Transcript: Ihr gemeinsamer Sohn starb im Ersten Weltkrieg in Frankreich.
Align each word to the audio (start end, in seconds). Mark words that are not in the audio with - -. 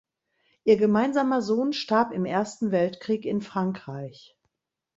Ihr 0.63 0.77
gemeinsamer 0.77 1.43
Sohn 1.43 1.73
starb 1.73 2.11
im 2.11 2.25
Ersten 2.25 2.71
Weltkrieg 2.71 3.23
in 3.23 3.39
Frankreich. 3.41 4.35